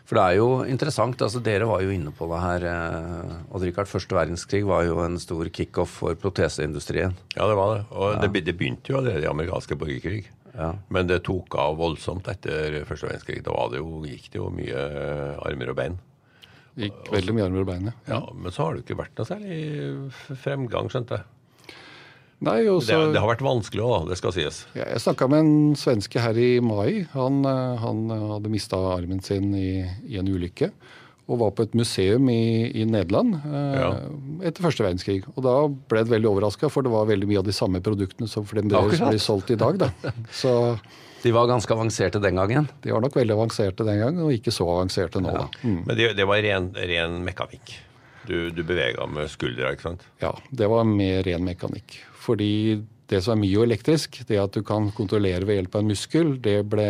For 0.05 0.19
det 0.19 0.23
er 0.23 0.37
jo 0.37 0.49
interessant. 0.69 1.21
altså 1.25 1.41
Dere 1.41 1.65
var 1.65 1.81
jo 1.81 1.93
inne 1.93 2.13
på 2.13 2.27
det 2.29 2.41
her. 2.43 2.65
og 2.69 3.57
Odd 3.57 3.65
Rikard, 3.65 3.89
første 3.89 4.17
verdenskrig 4.17 4.61
var 4.67 4.85
jo 4.85 4.99
en 5.01 5.17
stor 5.21 5.49
kickoff 5.49 5.99
for 6.03 6.17
proteseindustrien. 6.21 7.15
Ja, 7.33 7.47
det 7.49 7.57
var 7.57 7.73
det. 7.73 7.83
Og 7.89 8.11
ja. 8.13 8.19
det, 8.21 8.45
det, 8.45 8.57
begynte 8.57 8.93
jo 8.93 8.99
allerede 9.01 9.25
i 9.25 9.31
amerikanske 9.31 9.77
borgerkrig. 9.81 10.27
Ja. 10.55 10.75
Men 10.93 11.09
det 11.09 11.23
tok 11.25 11.57
av 11.59 11.79
voldsomt 11.79 12.29
etter 12.31 12.83
første 12.87 13.09
verdenskrig. 13.09 13.41
Da 13.47 13.55
det 13.73 13.81
jo, 13.81 14.03
gikk 14.05 14.29
det 14.29 14.39
jo 14.39 14.51
mye 14.53 14.83
eh, 15.01 15.41
armer 15.49 15.73
og 15.73 15.79
bein. 15.81 15.97
Det 16.75 16.89
gikk 16.89 17.13
veldig 17.13 17.35
mye 17.37 17.45
armer 17.47 17.63
og 17.63 17.69
bein, 17.69 17.87
ja. 17.87 17.95
ja. 18.11 18.19
Men 18.35 18.51
så 18.51 18.65
har 18.65 18.75
det 18.75 18.81
jo 18.81 18.85
ikke 18.89 18.99
vært 18.99 19.19
noe 19.19 19.29
særlig 19.29 19.59
fremgang, 20.43 20.91
skjønte 20.91 21.19
jeg. 21.21 21.31
Nei, 22.43 22.57
også, 22.67 22.91
det, 22.91 23.13
det, 23.15 23.21
har 23.23 23.29
vært 23.31 23.45
vanskelig 23.45 23.83
òg, 23.85 24.09
det 24.09 24.17
skal 24.19 24.33
sies. 24.35 24.57
Ja, 24.75 24.89
jeg 24.91 25.01
snakka 25.05 25.29
med 25.31 25.45
en 25.45 25.77
svenske 25.79 26.19
her 26.19 26.35
i 26.37 26.59
mai. 26.59 27.05
Han, 27.15 27.39
eh, 27.47 27.79
han 27.79 28.03
hadde 28.11 28.51
mista 28.51 28.79
armen 28.91 29.23
sin 29.23 29.53
i, 29.55 29.85
i, 30.03 30.17
en 30.19 30.29
ulykke. 30.29 30.69
Og 31.25 31.39
var 31.41 31.55
på 31.57 31.65
et 31.65 31.73
museum 31.73 32.27
i, 32.29 32.69
i 32.77 32.83
Nederland 32.85 33.39
eh, 33.39 33.77
ja. 33.79 33.87
etter 34.45 34.65
første 34.67 34.85
verdenskrig. 34.85 35.23
Og 35.33 35.41
da 35.45 35.55
ble 35.89 36.03
jeg 36.03 36.11
veldig 36.11 36.29
overraska, 36.29 36.69
for 36.69 36.85
det 36.85 36.91
var 36.93 37.07
veldig 37.09 37.29
mye 37.31 37.41
av 37.41 37.47
de 37.47 37.55
samme 37.55 37.81
produktene 37.85 38.29
som 38.29 38.45
fremdeles 38.45 39.01
blir 39.01 39.21
solgt 39.23 39.49
i 39.55 39.57
dag. 39.57 39.79
Da. 39.81 39.89
Så, 40.41 40.53
de 41.25 41.33
var 41.33 41.49
ganske 41.49 41.73
avanserte 41.73 42.21
den 42.21 42.37
gangen? 42.37 42.69
De 42.83 42.93
var 42.93 43.01
nok 43.01 43.17
veldig 43.17 43.33
avanserte 43.33 43.87
den 43.87 43.97
gangen, 44.03 44.21
og 44.21 44.35
ikke 44.35 44.53
så 44.53 44.67
avanserte 44.69 45.23
nå. 45.25 45.31
Ja. 45.33 45.47
Mm. 45.63 45.79
Men 45.87 45.97
det, 45.97 46.11
det 46.19 46.27
var 46.29 46.43
ren, 46.45 46.67
ren 46.77 47.15
mekanikk? 47.25 47.73
Du, 48.29 48.51
du 48.53 48.61
bevega 48.61 49.07
med 49.09 49.31
skuldra, 49.33 49.71
ikke 49.73 49.87
sant? 49.87 50.05
Ja, 50.21 50.35
det 50.53 50.69
var 50.69 50.85
mer 50.85 51.23
ren 51.25 51.41
mekanikk. 51.47 51.97
Fordi 52.21 52.51
Det 53.11 53.21
som 53.21 53.35
er 53.35 53.43
myoelektrisk, 53.43 54.23
det 54.29 54.39
at 54.41 54.55
du 54.55 54.63
kan 54.65 54.89
kontrollere 54.95 55.45
ved 55.45 55.59
hjelp 55.59 55.77
av 55.77 55.83
en 55.83 55.91
muskel, 55.91 56.31
det 56.41 56.57
ble 56.71 56.87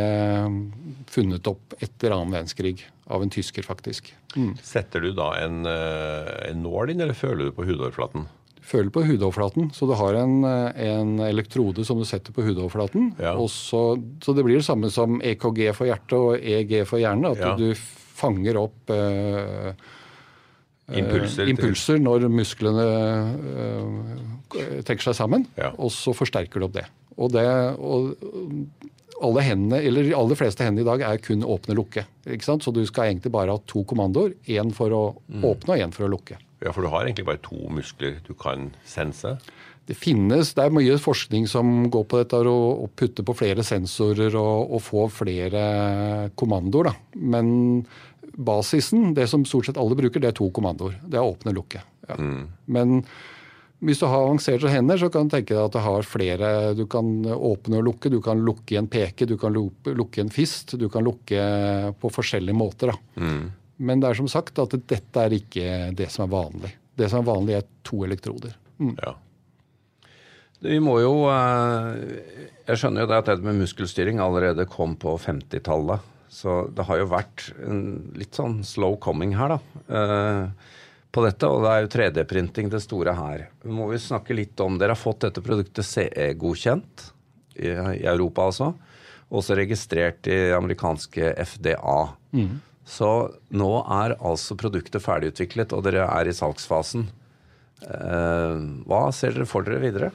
funnet 1.12 1.50
opp 1.52 1.76
etter 1.84 2.16
annen 2.16 2.32
verdenskrig. 2.36 2.86
Av 3.12 3.22
en 3.22 3.30
tysker, 3.30 3.62
faktisk. 3.62 4.08
Mm. 4.34 4.56
Setter 4.66 5.04
du 5.04 5.12
da 5.14 5.28
en, 5.44 5.60
eh, 5.70 6.32
en 6.50 6.64
nål 6.64 6.94
inn, 6.94 7.04
eller 7.04 7.14
føler 7.14 7.46
du 7.46 7.52
på 7.54 7.68
hudoverflaten? 7.68 8.26
Du 8.56 8.64
føler 8.66 8.90
på 8.90 9.04
hudoverflaten. 9.06 9.70
Så 9.76 9.86
du 9.86 9.94
har 10.00 10.18
en, 10.18 10.40
en 10.44 11.20
elektrode 11.20 11.86
som 11.86 12.00
du 12.00 12.06
setter 12.08 12.34
på 12.34 12.48
hudoverflaten. 12.48 13.12
Ja. 13.22 13.36
Så, 13.52 13.84
så, 14.24 14.34
det 14.34 14.48
blir 14.48 14.58
det 14.58 14.66
samme 14.66 14.90
som 14.90 15.20
EKG 15.22 15.70
for 15.76 15.92
hjertet 15.92 16.18
og 16.18 16.40
EG 16.40 16.80
for 16.90 17.04
hjernen. 17.04 17.36
At 17.36 17.44
ja. 17.44 17.54
du 17.60 17.76
fanger 18.16 18.58
opp 18.64 18.96
eh, 18.96 19.76
impulser, 20.94 21.50
impulser 21.50 22.02
når 22.02 22.28
musklene 22.30 22.86
eh, 22.86 24.84
trekker 24.86 25.10
seg 25.10 25.18
sammen. 25.18 25.48
Ja. 25.58 25.72
Og 25.82 25.94
så 25.94 26.14
forsterker 26.16 26.62
du 26.62 26.68
opp 26.68 26.76
det. 26.78 26.86
Og, 27.16 27.32
det, 27.34 27.46
og 27.80 28.14
alle 29.24 29.46
hendene, 29.46 29.80
eller 29.88 30.06
de 30.06 30.16
aller 30.18 30.40
fleste 30.40 30.66
hendene 30.66 30.84
i 30.84 30.90
dag 30.90 31.06
er 31.08 31.22
kun 31.24 31.46
åpne-lukke. 31.48 32.06
Så 32.44 32.74
du 32.76 32.84
skal 32.86 33.12
egentlig 33.12 33.32
bare 33.34 33.56
ha 33.56 33.62
to 33.68 33.86
kommandoer. 33.88 34.36
Én 34.52 34.74
for 34.76 34.94
å 34.94 35.04
mm. 35.16 35.46
åpne 35.48 35.78
og 35.78 35.86
én 35.86 35.96
for 35.96 36.08
å 36.08 36.12
lukke. 36.12 36.40
Ja, 36.64 36.72
For 36.72 36.86
du 36.86 36.92
har 36.92 37.06
egentlig 37.06 37.28
bare 37.28 37.44
to 37.46 37.58
muskler 37.74 38.20
du 38.26 38.34
kan 38.38 38.72
sense? 38.88 39.38
Det 39.86 39.94
finnes, 39.94 40.56
det 40.58 40.64
er 40.64 40.74
mye 40.74 40.96
forskning 40.98 41.46
som 41.46 41.86
går 41.94 42.06
på 42.10 42.18
dette 42.24 42.40
å 42.50 42.88
putte 42.98 43.22
på 43.26 43.36
flere 43.38 43.62
sensorer 43.66 44.34
og, 44.40 44.72
og 44.74 44.82
få 44.82 45.06
flere 45.14 46.32
kommandoer. 46.34 46.90
da. 46.90 47.22
Men 47.22 47.86
basisen, 48.36 49.14
det 49.16 49.28
som 49.32 49.46
stort 49.48 49.70
sett 49.70 49.80
alle 49.80 49.98
bruker, 49.98 50.22
det 50.22 50.34
er 50.34 50.38
to 50.38 50.50
kommandoer. 50.54 50.98
Det 51.04 51.20
er 51.20 51.26
åpne 51.26 51.54
og 51.54 51.60
lukke. 51.62 51.82
Ja. 52.10 52.18
Mm. 52.20 52.44
Men 52.66 53.02
hvis 53.86 54.00
du 54.00 54.06
har 54.08 54.24
avanserte 54.24 54.72
hender, 54.72 55.00
så 55.00 55.10
kan 55.12 55.28
du 55.28 55.36
tenke 55.36 55.54
deg 55.54 55.62
at 55.66 55.76
du 55.76 55.82
har 55.84 56.08
flere 56.08 56.50
Du 56.78 56.86
kan 56.90 57.10
åpne 57.26 57.82
og 57.82 57.90
lukke. 57.90 58.12
Du 58.14 58.22
kan 58.24 58.42
lukke 58.46 58.76
i 58.76 58.80
en 58.80 58.90
peke, 58.92 59.28
du 59.28 59.36
kan 59.42 59.54
lukke 59.56 60.22
i 60.22 60.24
en 60.24 60.34
fist. 60.34 60.78
Du 60.80 60.88
kan 60.90 61.06
lukke 61.06 61.44
på 62.00 62.12
forskjellige 62.14 62.58
måter. 62.58 62.96
Mm. 63.20 63.52
Men 63.78 64.02
det 64.02 64.10
er 64.10 64.22
som 64.22 64.32
sagt 64.32 64.60
at 64.64 64.74
dette 64.88 65.22
er 65.22 65.36
ikke 65.36 65.92
det 65.98 66.10
som 66.14 66.26
er 66.26 66.34
vanlig. 66.34 66.72
Det 66.96 67.12
som 67.12 67.22
er 67.22 67.28
vanlig, 67.28 67.60
er 67.60 67.70
to 67.84 68.06
elektroder. 68.08 68.56
Mm. 68.80 68.96
Ja. 69.02 69.16
Vi 70.66 70.80
må 70.82 70.96
jo 71.04 71.28
eh, 71.30 71.90
Jeg 72.66 72.80
skjønner 72.80 73.04
jo 73.04 73.10
det 73.12 73.18
at 73.20 73.30
det 73.30 73.46
med 73.46 73.60
muskelstyring 73.60 74.22
allerede 74.24 74.66
kom 74.72 74.96
på 75.00 75.18
50-tallet. 75.22 76.14
Så 76.36 76.66
det 76.76 76.84
har 76.84 77.00
jo 77.00 77.08
vært 77.08 77.46
en 77.64 77.84
litt 78.20 78.36
sånn 78.36 78.60
slow 78.68 78.98
coming 79.00 79.38
her, 79.40 79.56
da. 79.56 79.60
Eh, 79.88 80.74
på 81.16 81.24
dette, 81.24 81.48
og 81.48 81.64
det 81.64 81.72
er 81.72 81.84
jo 81.86 81.92
3D-printing 81.94 82.72
det 82.74 82.82
store 82.84 83.14
her. 83.16 83.46
Må 83.72 83.88
vi 83.88 84.02
snakke 84.04 84.36
litt 84.36 84.60
om, 84.60 84.76
Dere 84.82 84.98
har 84.98 85.00
fått 85.00 85.24
dette 85.24 85.44
produktet 85.46 85.88
CE-godkjent 85.88 87.06
i, 87.56 87.72
i, 87.72 88.04
Europa, 88.04 88.50
altså. 88.50 88.74
Også 89.32 89.56
registrert 89.56 90.28
i 90.28 90.52
amerikanske 90.58 91.32
FDA. 91.56 91.98
Mm. 92.36 92.58
Så 92.86 93.12
nå 93.56 93.72
er 93.96 94.18
altså 94.20 94.60
produktet 94.60 95.02
ferdigutviklet, 95.08 95.72
og 95.72 95.88
dere 95.88 96.04
er 96.10 96.28
i 96.28 96.36
salgsfasen. 96.36 97.08
Eh, 97.80 98.60
hva 98.84 99.06
ser 99.16 99.38
dere 99.38 99.48
for 99.48 99.64
dere 99.64 99.80
videre? 99.88 100.12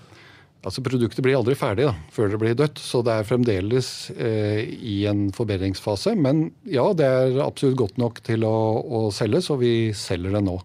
Altså 0.61 0.83
Produktet 0.85 1.25
blir 1.25 1.38
aldri 1.38 1.55
ferdig 1.57 1.87
da, 1.88 1.95
før 2.12 2.35
det 2.35 2.38
blir 2.43 2.57
dødt, 2.59 2.81
så 2.85 3.00
det 3.07 3.14
er 3.17 3.29
fremdeles 3.29 3.88
eh, 4.12 4.61
i 4.69 4.99
en 5.09 5.31
forbedringsfase. 5.33 6.12
Men 6.21 6.50
ja, 6.69 6.85
det 6.93 7.07
er 7.09 7.40
absolutt 7.40 7.79
godt 7.81 8.00
nok 8.00 8.21
til 8.26 8.45
å, 8.45 8.57
å 8.85 9.07
selges, 9.14 9.49
og 9.55 9.62
vi 9.62 9.75
selger 9.97 10.37
det 10.37 10.45
nå. 10.45 10.59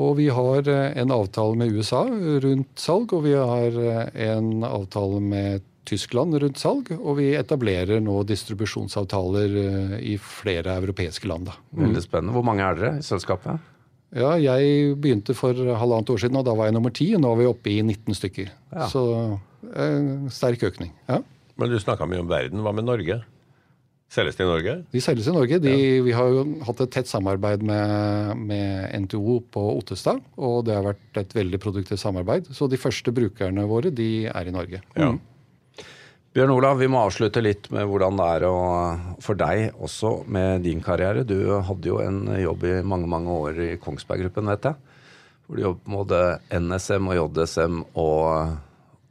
Og 0.00 0.14
vi 0.20 0.28
har 0.32 0.68
eh, 0.70 0.94
en 1.02 1.12
avtale 1.12 1.58
med 1.58 1.74
USA 1.74 2.04
rundt 2.06 2.80
salg, 2.80 3.12
og 3.12 3.26
vi 3.26 3.34
har 3.36 3.76
eh, 3.82 4.30
en 4.30 4.64
avtale 4.64 5.18
med 5.20 5.66
Tyskland 5.88 6.38
rundt 6.40 6.62
salg. 6.62 6.94
Og 6.96 7.18
vi 7.18 7.32
etablerer 7.36 8.00
nå 8.00 8.22
distribusjonsavtaler 8.30 9.58
eh, 9.66 9.98
i 10.14 10.16
flere 10.22 10.78
europeiske 10.80 11.28
land. 11.28 11.50
Da. 11.50 11.58
Veldig 11.82 12.04
spennende. 12.04 12.36
Hvor 12.38 12.46
mange 12.46 12.64
er 12.64 12.78
dere 12.78 12.94
i 13.02 13.06
selskapet? 13.06 13.68
Ja, 14.12 14.34
Jeg 14.36 14.96
begynte 15.00 15.34
for 15.34 15.56
halvannet 15.56 16.10
år 16.12 16.20
siden, 16.20 16.36
og 16.36 16.44
da 16.44 16.54
var 16.56 16.68
jeg 16.68 16.76
nummer 16.76 16.92
ti. 16.92 17.12
Nå 17.16 17.32
er 17.32 17.40
vi 17.40 17.48
oppe 17.48 17.72
i 17.72 17.78
19 17.80 18.18
stykker. 18.18 18.50
Ja. 18.74 18.88
Så 18.92 19.04
eh, 19.72 20.28
sterk 20.32 20.64
økning. 20.68 20.92
ja. 21.08 21.22
Men 21.60 21.68
du 21.68 21.76
snakka 21.78 22.06
mye 22.08 22.22
om 22.22 22.30
verden. 22.30 22.62
Hva 22.64 22.72
med 22.74 22.86
Norge? 22.88 23.18
Selges 24.12 24.36
de 24.36 24.44
i 24.44 24.48
Norge? 24.48 24.72
De 24.92 25.00
selges 25.04 25.28
i 25.28 25.34
Norge. 25.34 25.58
De, 25.62 25.72
ja. 25.72 26.04
Vi 26.04 26.14
har 26.16 26.32
jo 26.32 26.44
hatt 26.66 26.80
et 26.84 26.92
tett 26.92 27.08
samarbeid 27.08 27.62
med, 27.64 28.40
med, 28.48 28.88
NTO 29.04 29.38
på 29.52 29.62
Ottestad. 29.78 30.20
Og 30.36 30.62
det 30.66 30.76
har 30.76 30.84
vært 30.90 31.20
et 31.22 31.36
veldig 31.36 31.60
produktivt 31.62 32.00
samarbeid. 32.02 32.50
Så 32.56 32.68
de 32.72 32.80
første 32.80 33.14
brukerne 33.14 33.64
våre 33.68 33.92
de 33.94 34.26
er 34.28 34.48
i 34.48 34.54
Norge. 34.54 34.82
Ja. 34.96 35.12
Mm. 35.12 35.20
Bjørn 36.32 36.54
Olav, 36.54 36.78
vi 36.80 36.86
må 36.88 36.96
avslutte 37.04 37.42
litt 37.44 37.66
med 37.74 37.84
hvordan 37.90 38.16
det 38.16 38.26
er 38.38 38.44
å, 38.48 38.56
for 39.20 39.36
deg 39.36 39.74
også 39.84 40.14
med 40.32 40.62
din 40.64 40.78
karriere. 40.80 41.26
Du 41.28 41.36
hadde 41.60 41.90
jo 41.90 41.98
en 42.00 42.22
jobb 42.40 42.64
i 42.70 42.78
mange 42.88 43.10
mange 43.12 43.34
år 43.36 43.60
i 43.60 43.66
Kongsberg 43.76 44.24
Gruppen, 44.24 44.48
vet 44.48 44.70
jeg. 44.70 44.78
Hvor 45.44 45.58
du 45.58 45.64
jobbet 45.66 45.90
både 45.92 46.20
NSM 46.56 47.10
og 47.12 47.36
JSM 47.36 47.82
og, 48.00 48.54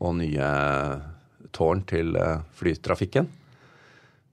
og 0.01 0.17
nye 0.17 0.49
tårn 1.53 1.85
til 1.85 2.17
eh, 2.17 2.41
flytrafikken. 2.57 3.29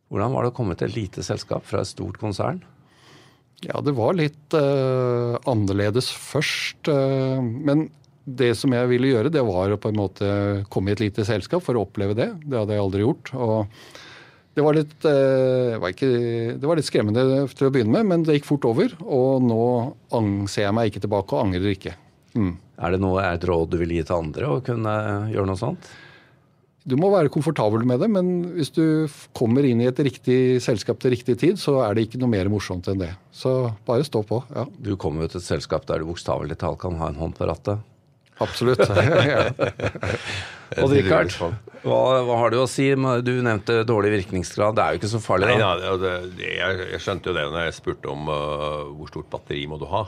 Hvordan 0.09 0.33
var 0.33 0.47
det 0.47 0.55
å 0.55 0.57
komme 0.57 0.79
til 0.79 0.89
et 0.89 0.97
lite 0.97 1.27
selskap 1.27 1.69
fra 1.69 1.85
et 1.85 1.93
stort 1.93 2.17
konsern? 2.17 2.63
Ja, 3.69 3.83
det 3.85 3.93
var 3.99 4.17
litt 4.17 4.55
uh, 4.57 5.35
annerledes 5.51 6.09
først. 6.15 6.89
Uh, 6.89 7.43
men 7.43 7.91
det 8.37 8.53
som 8.59 8.73
jeg 8.75 8.91
ville 8.91 9.13
gjøre, 9.13 9.33
det 9.33 9.45
var 9.47 9.73
å 9.73 9.81
på 9.81 9.93
en 9.93 10.01
måte 10.01 10.29
komme 10.73 10.93
i 10.93 10.97
et 10.97 11.07
lite 11.07 11.25
selskap 11.29 11.65
for 11.65 11.79
å 11.79 11.87
oppleve 11.87 12.17
det. 12.19 12.29
Det 12.45 12.59
hadde 12.59 12.77
jeg 12.77 12.85
aldri 12.85 13.07
gjort. 13.07 13.33
og 13.35 13.97
det 14.59 14.65
var, 14.67 14.75
litt, 14.75 14.95
uh, 15.07 15.79
var 15.79 15.93
ikke, 15.93 16.09
det 16.59 16.67
var 16.67 16.79
litt 16.81 16.89
skremmende 16.89 17.23
til 17.55 17.69
å 17.69 17.71
begynne 17.71 17.95
med, 17.95 18.09
men 18.11 18.25
det 18.27 18.41
gikk 18.41 18.49
fort 18.49 18.65
over. 18.67 18.91
Og 19.07 19.45
nå 19.47 19.63
ser 20.51 20.65
jeg 20.65 20.75
meg 20.75 20.91
ikke 20.91 21.05
tilbake 21.05 21.37
og 21.37 21.45
angrer 21.45 21.77
ikke. 21.77 21.95
Mm. 22.35 22.57
Er 22.83 22.95
det 22.95 22.99
noe, 23.03 23.23
er 23.23 23.39
et 23.39 23.47
råd 23.47 23.71
du 23.71 23.79
vil 23.79 23.95
gi 23.95 24.03
til 24.03 24.19
andre 24.19 24.51
å 24.51 24.61
kunne 24.67 24.95
gjøre 25.31 25.47
noe 25.47 25.61
sånt? 25.61 25.91
Du 26.89 26.95
må 26.97 27.11
være 27.13 27.31
komfortabel 27.31 27.83
med 27.87 28.01
det, 28.01 28.09
men 28.11 28.29
hvis 28.57 28.71
du 28.73 28.83
kommer 29.37 29.67
inn 29.67 29.83
i 29.83 29.89
et 29.91 29.99
riktig 30.07 30.59
selskap 30.65 30.99
til 31.03 31.13
riktig 31.13 31.37
tid, 31.43 31.61
så 31.61 31.83
er 31.85 31.95
det 31.95 32.07
ikke 32.07 32.21
noe 32.23 32.33
mer 32.33 32.49
morsomt 32.51 32.89
enn 32.89 33.03
det. 33.03 33.11
Så 33.35 33.53
bare 33.87 34.07
stå 34.09 34.23
på. 34.27 34.41
ja. 34.55 34.65
Du 34.81 34.95
kommer 34.97 35.27
jo 35.27 35.35
til 35.35 35.43
et 35.43 35.51
selskap 35.51 35.87
der 35.87 36.01
du 36.01 36.09
bokstavelig 36.09 36.57
talt 36.59 36.81
kan 36.81 36.97
ha 36.99 37.11
en 37.13 37.21
hånd 37.21 37.37
på 37.37 37.47
rattet. 37.51 37.85
Absolutt. 38.45 38.85
Og 40.79 40.93
Richard, 40.93 41.33
hva, 41.83 41.99
hva, 42.27 42.37
har 42.43 42.53
du 42.53 42.59
å 42.61 42.69
si? 42.71 42.87
Du 43.25 43.33
nevnte 43.45 43.81
dårlig 43.89 44.13
virkningsgrad. 44.19 44.77
Det 44.77 44.85
er 44.85 44.95
jo 44.95 45.01
ikke 45.01 45.11
så 45.15 45.21
farlig, 45.25 45.49
da. 45.57 45.71
Nei, 45.81 45.93
det, 46.03 46.13
det, 46.37 46.51
jeg, 46.59 46.81
jeg, 46.93 47.03
skjønte 47.05 47.31
jo 47.31 47.37
det 47.39 47.45
når 47.49 47.65
jeg 47.67 47.77
spurte 47.79 48.11
om 48.13 48.29
uh, 48.31 48.91
hvor 48.99 49.11
stort 49.11 49.31
batteri 49.33 49.65
må 49.71 49.81
du 49.81 49.87
ha. 49.91 50.05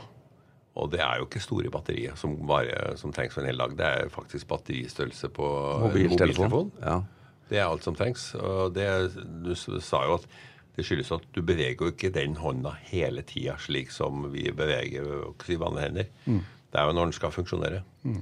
Og 0.79 0.91
det 0.93 1.01
er 1.03 1.19
jo 1.19 1.25
ikke 1.27 1.41
store 1.43 1.71
batterier 1.73 2.15
som, 2.19 2.37
bare, 2.47 2.93
som 2.99 3.11
trengs 3.15 3.33
for 3.35 3.43
en 3.43 3.51
hel 3.51 3.59
dag. 3.59 3.73
Det 3.79 3.89
er 3.89 4.13
faktisk 4.13 4.47
batteristørrelse 4.53 5.31
på 5.35 5.49
mobiltelefon. 5.81 6.47
mobiltelefon. 6.47 6.71
Ja. 6.85 7.01
Det 7.51 7.59
er 7.59 7.67
alt 7.67 7.83
som 7.83 7.97
trengs. 7.97 8.29
Og 8.39 8.71
det, 8.77 8.87
du 9.43 9.51
sa 9.57 10.05
jo 10.07 10.21
at 10.21 10.29
det 10.77 10.85
skyldes 10.87 11.11
at 11.11 11.25
du 11.35 11.41
beveger 11.43 11.83
jo 11.83 11.91
ikke 11.91 12.13
den 12.15 12.37
hånda 12.39 12.77
hele 12.87 13.25
tida 13.27 13.57
slik 13.59 13.91
som 13.91 14.29
vi 14.31 14.47
beveger 14.55 15.03
i 15.27 15.59
vanlige 15.59 15.87
hender. 15.89 16.11
Mm. 16.25 16.41
Det 16.71 16.79
er 16.79 16.87
jo 16.87 16.95
når 16.95 17.09
den 17.09 17.17
skal 17.17 17.33
funksjonere. 17.35 17.81
Mm. 18.03 18.21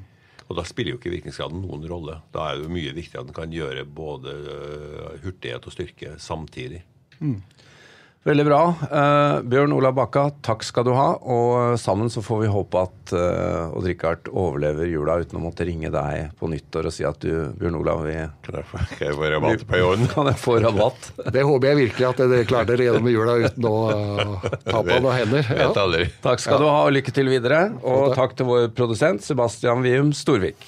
Og 0.49 0.57
da 0.57 0.65
spiller 0.65 0.95
jo 0.95 0.99
ikke 0.99 1.13
virkningsgraden 1.13 1.61
noen 1.61 1.85
rolle. 1.89 2.17
Da 2.33 2.47
er 2.49 2.57
det 2.57 2.65
jo 2.65 2.73
mye 2.73 2.93
viktigere 2.97 3.21
at 3.21 3.29
den 3.29 3.37
kan 3.37 3.53
gjøre 3.53 3.85
både 3.85 4.33
øh, 4.33 5.19
hurtighet 5.23 5.67
og 5.69 5.75
styrke 5.75 6.15
samtidig. 6.17 6.81
Mm. 7.19 7.37
Veldig 8.27 8.43
bra. 8.45 8.59
Uh, 8.91 9.39
Bjørn 9.47 9.71
Olav 9.71 9.93
Bakka, 9.95 10.25
takk 10.43 10.65
skal 10.67 10.83
du 10.83 10.91
ha. 10.91 11.13
Og 11.23 11.77
sammen 11.79 12.11
så 12.11 12.19
får 12.23 12.41
vi 12.41 12.49
håpe 12.51 12.81
at 12.83 13.13
uh, 13.15 13.77
Odd 13.77 13.87
Rikard 13.87 14.27
overlever 14.27 14.89
jula 14.91 15.15
uten 15.23 15.39
å 15.39 15.43
måtte 15.45 15.63
ringe 15.67 15.87
deg 15.93 16.33
på 16.39 16.49
nyttår 16.51 16.89
og 16.89 16.95
si 16.95 17.07
at 17.07 17.21
du, 17.23 17.31
Bjørn 17.59 17.79
Olav 17.79 18.03
vi, 18.03 18.17
Kan 18.43 18.59
jeg 18.59 18.67
få, 18.67 18.81
kan 18.91 19.07
jeg 19.07 19.15
få 19.21 19.31
rabatt 19.35 19.65
på 19.69 19.79
jorden? 19.79 20.09
Kan 20.13 20.31
jeg 20.33 20.41
få 20.43 20.57
rabatt? 20.65 21.09
Det 21.35 21.45
håper 21.47 21.71
jeg 21.71 21.79
virkelig 21.85 22.09
at 22.09 22.23
dere 22.25 22.49
klarer 22.49 22.71
dere 22.73 22.89
gjennom 22.89 23.09
jula 23.13 23.37
uten 23.45 23.69
å 23.69 23.75
uh, 23.87 24.49
ta 24.67 24.83
på 24.83 24.99
noen 24.99 25.15
hender. 25.15 25.53
Ja. 25.55 25.71
Takk 25.71 26.43
skal 26.43 26.57
ja. 26.57 26.61
du 26.61 26.67
ha, 26.67 26.81
og 26.89 26.95
lykke 26.97 27.15
til 27.15 27.31
videre. 27.31 27.69
Og 27.87 28.11
takk 28.19 28.35
til 28.35 28.51
vår 28.51 28.67
produsent 28.75 29.23
Sebastian 29.23 29.85
Wium 29.85 30.11
Storvik. 30.17 30.67